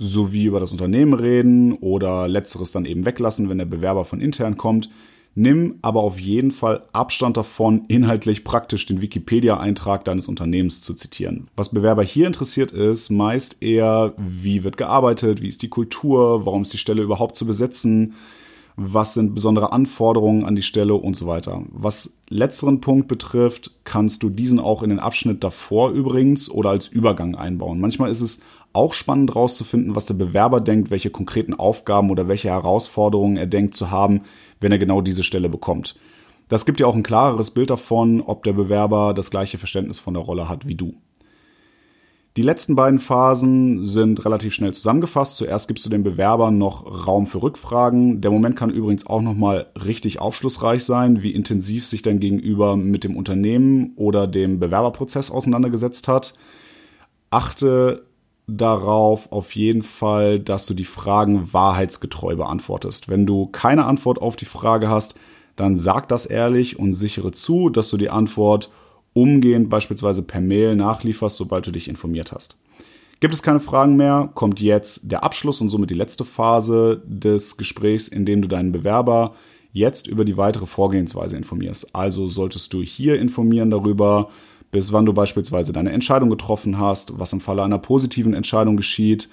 sowie 0.00 0.44
über 0.44 0.60
das 0.60 0.72
Unternehmen 0.72 1.12
reden 1.12 1.74
oder 1.74 2.26
letzteres 2.26 2.72
dann 2.72 2.86
eben 2.86 3.04
weglassen, 3.04 3.50
wenn 3.50 3.58
der 3.58 3.66
Bewerber 3.66 4.06
von 4.06 4.20
intern 4.20 4.56
kommt. 4.56 4.88
Nimm 5.34 5.76
aber 5.82 6.02
auf 6.02 6.18
jeden 6.18 6.50
Fall 6.50 6.82
Abstand 6.92 7.36
davon, 7.36 7.84
inhaltlich 7.86 8.42
praktisch 8.42 8.86
den 8.86 9.00
Wikipedia-Eintrag 9.00 10.04
deines 10.04 10.26
Unternehmens 10.26 10.80
zu 10.80 10.94
zitieren. 10.94 11.48
Was 11.54 11.68
Bewerber 11.68 12.02
hier 12.02 12.26
interessiert 12.26 12.72
ist, 12.72 13.10
meist 13.10 13.62
eher, 13.62 14.14
wie 14.16 14.64
wird 14.64 14.76
gearbeitet, 14.76 15.40
wie 15.40 15.48
ist 15.48 15.62
die 15.62 15.68
Kultur, 15.68 16.46
warum 16.46 16.62
ist 16.62 16.72
die 16.72 16.78
Stelle 16.78 17.02
überhaupt 17.02 17.36
zu 17.36 17.46
besetzen, 17.46 18.14
was 18.76 19.14
sind 19.14 19.34
besondere 19.34 19.72
Anforderungen 19.72 20.44
an 20.44 20.56
die 20.56 20.62
Stelle 20.62 20.94
und 20.94 21.14
so 21.14 21.26
weiter. 21.26 21.62
Was 21.70 22.14
letzteren 22.30 22.80
Punkt 22.80 23.06
betrifft, 23.06 23.72
kannst 23.84 24.22
du 24.22 24.30
diesen 24.30 24.58
auch 24.58 24.82
in 24.82 24.88
den 24.88 24.98
Abschnitt 24.98 25.44
davor 25.44 25.90
übrigens 25.90 26.50
oder 26.50 26.70
als 26.70 26.88
Übergang 26.88 27.34
einbauen. 27.34 27.78
Manchmal 27.78 28.10
ist 28.10 28.22
es 28.22 28.40
auch 28.72 28.94
spannend 28.94 29.34
herauszufinden, 29.34 29.96
was 29.96 30.06
der 30.06 30.14
Bewerber 30.14 30.60
denkt, 30.60 30.90
welche 30.90 31.10
konkreten 31.10 31.54
Aufgaben 31.54 32.10
oder 32.10 32.28
welche 32.28 32.48
Herausforderungen 32.48 33.36
er 33.36 33.46
denkt 33.46 33.74
zu 33.74 33.90
haben, 33.90 34.22
wenn 34.60 34.72
er 34.72 34.78
genau 34.78 35.00
diese 35.00 35.24
Stelle 35.24 35.48
bekommt. 35.48 35.96
Das 36.48 36.66
gibt 36.66 36.80
dir 36.80 36.88
auch 36.88 36.96
ein 36.96 37.02
klareres 37.02 37.52
Bild 37.52 37.70
davon, 37.70 38.20
ob 38.20 38.42
der 38.42 38.52
Bewerber 38.52 39.14
das 39.14 39.30
gleiche 39.30 39.58
Verständnis 39.58 39.98
von 39.98 40.14
der 40.14 40.22
Rolle 40.22 40.48
hat 40.48 40.66
wie 40.66 40.74
du. 40.74 40.94
Die 42.36 42.42
letzten 42.42 42.76
beiden 42.76 43.00
Phasen 43.00 43.84
sind 43.84 44.24
relativ 44.24 44.54
schnell 44.54 44.72
zusammengefasst. 44.72 45.36
Zuerst 45.36 45.66
gibst 45.66 45.84
du 45.84 45.90
dem 45.90 46.04
Bewerber 46.04 46.52
noch 46.52 47.06
Raum 47.06 47.26
für 47.26 47.42
Rückfragen. 47.42 48.20
Der 48.20 48.30
Moment 48.30 48.54
kann 48.54 48.70
übrigens 48.70 49.04
auch 49.06 49.20
nochmal 49.20 49.66
richtig 49.84 50.20
aufschlussreich 50.20 50.84
sein, 50.84 51.22
wie 51.22 51.32
intensiv 51.32 51.86
sich 51.86 52.02
dein 52.02 52.20
Gegenüber 52.20 52.76
mit 52.76 53.02
dem 53.02 53.16
Unternehmen 53.16 53.94
oder 53.96 54.28
dem 54.28 54.60
Bewerberprozess 54.60 55.32
auseinandergesetzt 55.32 56.06
hat. 56.06 56.34
Achte 57.30 58.06
darauf 58.56 59.30
auf 59.32 59.54
jeden 59.54 59.82
Fall, 59.82 60.40
dass 60.40 60.66
du 60.66 60.74
die 60.74 60.84
Fragen 60.84 61.52
wahrheitsgetreu 61.52 62.36
beantwortest. 62.36 63.08
Wenn 63.08 63.26
du 63.26 63.46
keine 63.46 63.86
Antwort 63.86 64.20
auf 64.20 64.36
die 64.36 64.44
Frage 64.44 64.88
hast, 64.88 65.14
dann 65.56 65.76
sag 65.76 66.08
das 66.08 66.26
ehrlich 66.26 66.78
und 66.78 66.94
sichere 66.94 67.32
zu, 67.32 67.68
dass 67.68 67.90
du 67.90 67.96
die 67.96 68.10
Antwort 68.10 68.70
umgehend 69.12 69.68
beispielsweise 69.68 70.22
per 70.22 70.40
Mail 70.40 70.76
nachlieferst, 70.76 71.36
sobald 71.36 71.66
du 71.66 71.70
dich 71.70 71.88
informiert 71.88 72.32
hast. 72.32 72.56
Gibt 73.20 73.34
es 73.34 73.42
keine 73.42 73.60
Fragen 73.60 73.96
mehr, 73.96 74.30
kommt 74.34 74.60
jetzt 74.60 75.10
der 75.10 75.22
Abschluss 75.22 75.60
und 75.60 75.68
somit 75.68 75.90
die 75.90 75.94
letzte 75.94 76.24
Phase 76.24 77.02
des 77.04 77.58
Gesprächs, 77.58 78.08
in 78.08 78.24
dem 78.24 78.40
du 78.40 78.48
deinen 78.48 78.72
Bewerber 78.72 79.34
jetzt 79.72 80.06
über 80.06 80.24
die 80.24 80.36
weitere 80.36 80.66
Vorgehensweise 80.66 81.36
informierst. 81.36 81.94
Also 81.94 82.28
solltest 82.28 82.72
du 82.72 82.82
hier 82.82 83.20
informieren 83.20 83.70
darüber, 83.70 84.30
bis 84.70 84.92
wann 84.92 85.06
du 85.06 85.12
beispielsweise 85.12 85.72
deine 85.72 85.92
Entscheidung 85.92 86.30
getroffen 86.30 86.78
hast, 86.78 87.18
was 87.18 87.32
im 87.32 87.40
Falle 87.40 87.62
einer 87.62 87.78
positiven 87.78 88.34
Entscheidung 88.34 88.76
geschieht, 88.76 89.28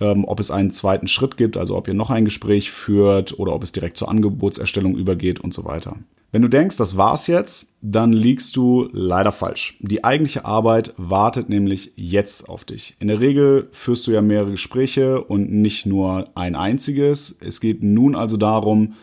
ähm, 0.00 0.24
ob 0.24 0.40
es 0.40 0.50
einen 0.50 0.70
zweiten 0.70 1.08
Schritt 1.08 1.36
gibt, 1.36 1.56
also 1.56 1.76
ob 1.76 1.88
ihr 1.88 1.94
noch 1.94 2.10
ein 2.10 2.24
Gespräch 2.24 2.70
führt 2.70 3.38
oder 3.38 3.54
ob 3.54 3.62
es 3.62 3.72
direkt 3.72 3.96
zur 3.96 4.08
Angebotserstellung 4.08 4.96
übergeht 4.96 5.40
und 5.40 5.54
so 5.54 5.64
weiter. 5.64 5.96
Wenn 6.32 6.42
du 6.42 6.48
denkst, 6.48 6.76
das 6.78 6.96
war's 6.96 7.28
jetzt, 7.28 7.68
dann 7.80 8.12
liegst 8.12 8.56
du 8.56 8.88
leider 8.90 9.30
falsch. 9.30 9.76
Die 9.78 10.02
eigentliche 10.02 10.44
Arbeit 10.44 10.92
wartet 10.96 11.48
nämlich 11.48 11.92
jetzt 11.94 12.48
auf 12.48 12.64
dich. 12.64 12.96
In 12.98 13.06
der 13.06 13.20
Regel 13.20 13.68
führst 13.70 14.08
du 14.08 14.10
ja 14.10 14.20
mehrere 14.20 14.50
Gespräche 14.50 15.22
und 15.22 15.52
nicht 15.52 15.86
nur 15.86 16.30
ein 16.34 16.56
einziges. 16.56 17.38
Es 17.40 17.60
geht 17.60 17.84
nun 17.84 18.16
also 18.16 18.36
darum, 18.36 18.94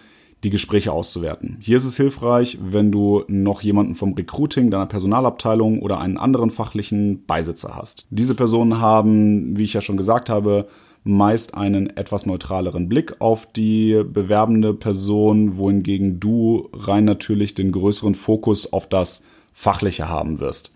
die 0.43 0.49
Gespräche 0.49 0.91
auszuwerten. 0.91 1.57
Hier 1.59 1.77
ist 1.77 1.85
es 1.85 1.97
hilfreich, 1.97 2.57
wenn 2.61 2.91
du 2.91 3.23
noch 3.27 3.61
jemanden 3.61 3.95
vom 3.95 4.13
Recruiting, 4.13 4.71
deiner 4.71 4.87
Personalabteilung 4.87 5.81
oder 5.81 5.99
einen 5.99 6.17
anderen 6.17 6.49
fachlichen 6.49 7.25
Beisitzer 7.25 7.75
hast. 7.75 8.07
Diese 8.09 8.33
Personen 8.33 8.79
haben, 8.79 9.55
wie 9.57 9.63
ich 9.63 9.73
ja 9.73 9.81
schon 9.81 9.97
gesagt 9.97 10.29
habe, 10.29 10.67
meist 11.03 11.55
einen 11.55 11.95
etwas 11.95 12.25
neutraleren 12.25 12.87
Blick 12.87 13.19
auf 13.19 13.47
die 13.51 14.03
bewerbende 14.05 14.73
Person, 14.73 15.57
wohingegen 15.57 16.19
du 16.19 16.69
rein 16.73 17.05
natürlich 17.05 17.55
den 17.55 17.71
größeren 17.71 18.15
Fokus 18.15 18.71
auf 18.71 18.87
das 18.87 19.23
Fachliche 19.53 20.09
haben 20.09 20.39
wirst. 20.39 20.73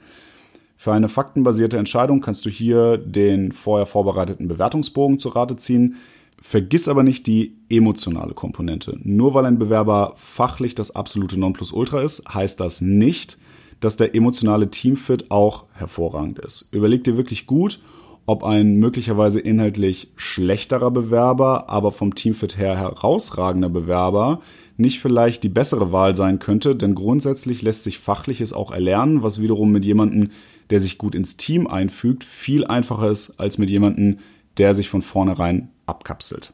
Für 0.78 0.94
eine 0.94 1.10
faktenbasierte 1.10 1.78
Entscheidung 1.78 2.22
kannst 2.22 2.46
du 2.46 2.50
hier 2.50 2.98
den 2.98 3.52
vorher 3.52 3.86
vorbereiteten 3.86 4.48
Bewertungsbogen 4.48 5.20
zu 5.20 5.30
Rate 5.30 5.56
ziehen. 5.56 5.96
Vergiss 6.42 6.88
aber 6.88 7.04
nicht 7.04 7.28
die 7.28 7.58
emotionale 7.70 8.34
Komponente. 8.34 8.98
Nur 9.04 9.34
weil 9.34 9.46
ein 9.46 9.58
Bewerber 9.58 10.14
fachlich 10.18 10.76
das 10.76 10.96
absolute 10.96 11.40
Nonplusultra 11.40 12.02
ist, 12.02 12.24
heißt 12.32 12.60
das 12.60 12.82
nicht, 12.82 13.38
dass 13.80 13.98
der 13.98 14.16
emotionale 14.16 14.70
Teamfit 14.70 15.32
auch 15.32 15.66
hervorragend 15.74 16.40
ist. 16.40 16.70
Überleg 16.72 17.04
dir 17.04 17.18
wirklich 17.18 17.46
gut, 17.46 17.80
ob 18.26 18.44
ein 18.44 18.78
möglicherweise 18.78 19.40
inhaltlich 19.40 20.12
schlechterer 20.16 20.92
Bewerber, 20.92 21.70
aber 21.70 21.92
vom 21.92 22.16
Teamfit 22.16 22.58
her 22.58 22.78
herausragender 22.78 23.70
Bewerber 23.70 24.42
nicht 24.78 25.00
vielleicht 25.00 25.44
die 25.44 25.50
bessere 25.50 25.92
Wahl 25.92 26.16
sein 26.16 26.40
könnte, 26.40 26.76
denn 26.76 26.96
grundsätzlich 26.96 27.62
lässt 27.62 27.84
sich 27.84 28.00
Fachliches 28.00 28.52
auch 28.52 28.72
erlernen, 28.72 29.24
was 29.24 29.42
wiederum 29.42 29.72
mit 29.72 29.86
jemandem, 29.86 30.32
der 30.70 30.80
sich 30.80 30.98
gut 30.98 31.16
ins 31.16 31.38
Team 31.38 31.68
einfügt, 31.68 32.24
viel 32.24 32.66
einfacher 32.66 33.10
ist 33.10 33.40
als 33.40 33.58
mit 33.58 33.70
jemandem, 33.70 34.18
der 34.58 34.74
sich 34.74 34.90
von 34.90 35.02
vornherein 35.02 35.70
abkapselt. 35.86 36.54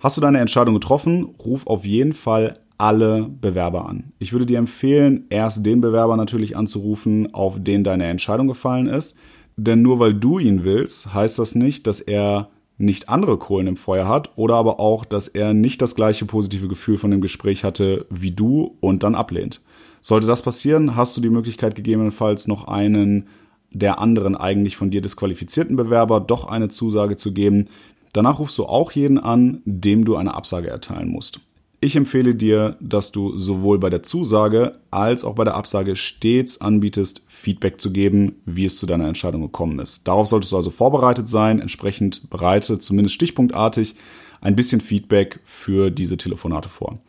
Hast 0.00 0.16
du 0.16 0.20
deine 0.20 0.40
Entscheidung 0.40 0.74
getroffen? 0.74 1.34
Ruf 1.44 1.66
auf 1.66 1.84
jeden 1.84 2.12
Fall 2.12 2.58
alle 2.76 3.22
Bewerber 3.22 3.88
an. 3.88 4.12
Ich 4.18 4.32
würde 4.32 4.46
dir 4.46 4.58
empfehlen, 4.58 5.26
erst 5.30 5.64
den 5.64 5.80
Bewerber 5.80 6.16
natürlich 6.16 6.56
anzurufen, 6.56 7.32
auf 7.32 7.62
den 7.62 7.84
deine 7.84 8.06
Entscheidung 8.06 8.48
gefallen 8.48 8.86
ist. 8.86 9.16
Denn 9.56 9.82
nur 9.82 10.00
weil 10.00 10.14
du 10.14 10.38
ihn 10.38 10.64
willst, 10.64 11.14
heißt 11.14 11.38
das 11.38 11.54
nicht, 11.54 11.86
dass 11.86 12.00
er 12.00 12.50
nicht 12.76 13.08
andere 13.08 13.38
Kohlen 13.38 13.68
im 13.68 13.76
Feuer 13.76 14.08
hat 14.08 14.32
oder 14.36 14.56
aber 14.56 14.80
auch, 14.80 15.04
dass 15.04 15.28
er 15.28 15.54
nicht 15.54 15.80
das 15.80 15.94
gleiche 15.94 16.26
positive 16.26 16.66
Gefühl 16.66 16.98
von 16.98 17.10
dem 17.10 17.20
Gespräch 17.20 17.62
hatte 17.62 18.06
wie 18.10 18.32
du 18.32 18.76
und 18.80 19.04
dann 19.04 19.14
ablehnt. 19.14 19.60
Sollte 20.00 20.26
das 20.26 20.42
passieren, 20.42 20.96
hast 20.96 21.16
du 21.16 21.20
die 21.20 21.30
Möglichkeit 21.30 21.76
gegebenenfalls 21.76 22.48
noch 22.48 22.66
einen 22.66 23.28
der 23.74 23.98
anderen 23.98 24.36
eigentlich 24.36 24.76
von 24.76 24.90
dir 24.90 25.02
disqualifizierten 25.02 25.76
Bewerber 25.76 26.20
doch 26.20 26.46
eine 26.46 26.68
Zusage 26.68 27.16
zu 27.16 27.34
geben. 27.34 27.66
Danach 28.12 28.38
rufst 28.38 28.56
du 28.56 28.64
auch 28.64 28.92
jeden 28.92 29.18
an, 29.18 29.60
dem 29.64 30.04
du 30.04 30.16
eine 30.16 30.34
Absage 30.34 30.68
erteilen 30.68 31.10
musst. 31.10 31.40
Ich 31.80 31.96
empfehle 31.96 32.34
dir, 32.34 32.78
dass 32.80 33.12
du 33.12 33.36
sowohl 33.36 33.78
bei 33.78 33.90
der 33.90 34.02
Zusage 34.02 34.78
als 34.90 35.22
auch 35.22 35.34
bei 35.34 35.44
der 35.44 35.54
Absage 35.54 35.96
stets 35.96 36.62
anbietest, 36.62 37.26
Feedback 37.28 37.78
zu 37.78 37.92
geben, 37.92 38.36
wie 38.46 38.64
es 38.64 38.78
zu 38.78 38.86
deiner 38.86 39.06
Entscheidung 39.06 39.42
gekommen 39.42 39.78
ist. 39.80 40.08
Darauf 40.08 40.26
solltest 40.26 40.52
du 40.52 40.56
also 40.56 40.70
vorbereitet 40.70 41.28
sein, 41.28 41.60
entsprechend 41.60 42.30
bereite 42.30 42.78
zumindest 42.78 43.16
stichpunktartig 43.16 43.96
ein 44.40 44.56
bisschen 44.56 44.80
Feedback 44.80 45.40
für 45.44 45.90
diese 45.90 46.16
Telefonate 46.16 46.70
vor. 46.70 47.00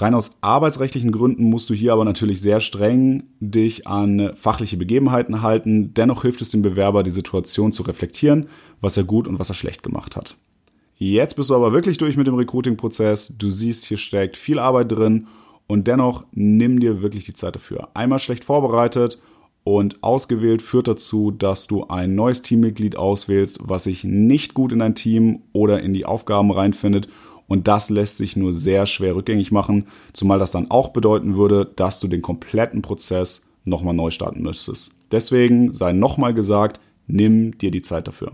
Rein 0.00 0.14
aus 0.14 0.30
arbeitsrechtlichen 0.42 1.10
Gründen 1.10 1.50
musst 1.50 1.68
du 1.70 1.74
hier 1.74 1.92
aber 1.92 2.04
natürlich 2.04 2.40
sehr 2.40 2.60
streng 2.60 3.24
dich 3.40 3.88
an 3.88 4.32
fachliche 4.36 4.76
Begebenheiten 4.76 5.42
halten. 5.42 5.92
Dennoch 5.92 6.22
hilft 6.22 6.40
es 6.40 6.50
dem 6.50 6.62
Bewerber, 6.62 7.02
die 7.02 7.10
Situation 7.10 7.72
zu 7.72 7.82
reflektieren, 7.82 8.46
was 8.80 8.96
er 8.96 9.02
gut 9.02 9.26
und 9.26 9.40
was 9.40 9.48
er 9.48 9.56
schlecht 9.56 9.82
gemacht 9.82 10.14
hat. 10.14 10.36
Jetzt 10.94 11.34
bist 11.34 11.50
du 11.50 11.56
aber 11.56 11.72
wirklich 11.72 11.98
durch 11.98 12.16
mit 12.16 12.28
dem 12.28 12.36
Recruiting-Prozess. 12.36 13.34
Du 13.38 13.50
siehst, 13.50 13.86
hier 13.86 13.96
steckt 13.96 14.36
viel 14.36 14.60
Arbeit 14.60 14.92
drin 14.92 15.26
und 15.66 15.88
dennoch 15.88 16.24
nimm 16.30 16.78
dir 16.78 17.02
wirklich 17.02 17.24
die 17.24 17.34
Zeit 17.34 17.56
dafür. 17.56 17.88
Einmal 17.94 18.20
schlecht 18.20 18.44
vorbereitet 18.44 19.20
und 19.64 20.00
ausgewählt 20.04 20.62
führt 20.62 20.86
dazu, 20.86 21.32
dass 21.32 21.66
du 21.66 21.88
ein 21.88 22.14
neues 22.14 22.42
Teammitglied 22.42 22.96
auswählst, 22.96 23.58
was 23.62 23.84
sich 23.84 24.04
nicht 24.04 24.54
gut 24.54 24.70
in 24.70 24.78
dein 24.78 24.94
Team 24.94 25.42
oder 25.52 25.82
in 25.82 25.92
die 25.92 26.06
Aufgaben 26.06 26.52
reinfindet 26.52 27.08
und 27.48 27.66
das 27.66 27.90
lässt 27.90 28.18
sich 28.18 28.36
nur 28.36 28.52
sehr 28.52 28.86
schwer 28.86 29.16
rückgängig 29.16 29.50
machen, 29.50 29.88
zumal 30.12 30.38
das 30.38 30.52
dann 30.52 30.70
auch 30.70 30.90
bedeuten 30.90 31.36
würde, 31.36 31.68
dass 31.74 31.98
du 31.98 32.06
den 32.06 32.22
kompletten 32.22 32.82
Prozess 32.82 33.46
nochmal 33.64 33.94
neu 33.94 34.10
starten 34.10 34.42
müsstest. 34.42 34.92
Deswegen 35.10 35.72
sei 35.72 35.92
nochmal 35.92 36.34
gesagt, 36.34 36.78
nimm 37.06 37.58
dir 37.58 37.70
die 37.70 37.82
Zeit 37.82 38.06
dafür. 38.06 38.32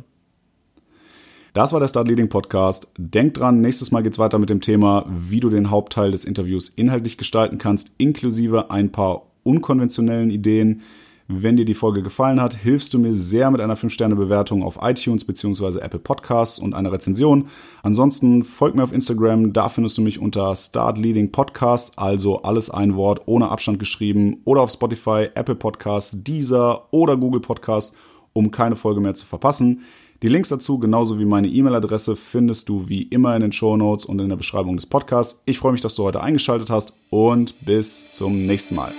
Das 1.54 1.72
war 1.72 1.78
der 1.78 1.86
Start 1.86 2.08
Leading 2.08 2.28
Podcast. 2.28 2.88
Denk 2.98 3.34
dran, 3.34 3.60
nächstes 3.60 3.92
Mal 3.92 4.02
geht's 4.02 4.18
weiter 4.18 4.40
mit 4.40 4.50
dem 4.50 4.60
Thema, 4.60 5.06
wie 5.08 5.38
du 5.38 5.50
den 5.50 5.70
Hauptteil 5.70 6.10
des 6.10 6.24
Interviews 6.24 6.68
inhaltlich 6.68 7.16
gestalten 7.16 7.58
kannst, 7.58 7.92
inklusive 7.96 8.72
ein 8.72 8.90
paar 8.90 9.26
unkonventionellen 9.44 10.30
Ideen, 10.30 10.82
wenn 11.26 11.56
dir 11.56 11.64
die 11.64 11.74
Folge 11.74 12.02
gefallen 12.02 12.40
hat, 12.40 12.54
hilfst 12.54 12.92
du 12.92 12.98
mir 12.98 13.14
sehr 13.14 13.50
mit 13.50 13.62
einer 13.62 13.78
5-Sterne-Bewertung 13.78 14.62
auf 14.62 14.78
iTunes 14.82 15.24
bzw. 15.24 15.78
Apple 15.78 15.98
Podcasts 15.98 16.58
und 16.58 16.74
einer 16.74 16.92
Rezension. 16.92 17.48
Ansonsten 17.82 18.44
folg 18.44 18.74
mir 18.74 18.84
auf 18.84 18.92
Instagram, 18.92 19.54
da 19.54 19.70
findest 19.70 19.96
du 19.96 20.02
mich 20.02 20.20
unter 20.20 20.54
Start 20.54 20.98
Leading 20.98 21.32
Podcast, 21.32 21.98
also 21.98 22.42
alles 22.42 22.68
ein 22.68 22.94
Wort 22.94 23.22
ohne 23.24 23.48
Abstand 23.48 23.78
geschrieben, 23.78 24.42
oder 24.44 24.60
auf 24.60 24.70
Spotify, 24.70 25.28
Apple 25.34 25.54
Podcasts, 25.54 26.14
Deezer 26.22 26.92
oder 26.92 27.16
Google 27.16 27.40
Podcasts, 27.40 27.96
um 28.34 28.50
keine 28.50 28.76
Folge 28.76 29.00
mehr 29.00 29.14
zu 29.14 29.24
verpassen. 29.24 29.80
Die 30.22 30.28
Links 30.28 30.50
dazu, 30.50 30.78
genauso 30.78 31.18
wie 31.18 31.24
meine 31.24 31.48
E-Mail-Adresse, 31.48 32.16
findest 32.16 32.68
du 32.68 32.88
wie 32.88 33.02
immer 33.02 33.34
in 33.34 33.42
den 33.42 33.52
Show 33.52 33.76
Notes 33.76 34.04
und 34.04 34.20
in 34.20 34.28
der 34.28 34.36
Beschreibung 34.36 34.76
des 34.76 34.86
Podcasts. 34.86 35.42
Ich 35.46 35.58
freue 35.58 35.72
mich, 35.72 35.80
dass 35.80 35.94
du 35.94 36.04
heute 36.04 36.22
eingeschaltet 36.22 36.70
hast 36.70 36.92
und 37.10 37.54
bis 37.64 38.10
zum 38.10 38.46
nächsten 38.46 38.74
Mal. 38.74 38.92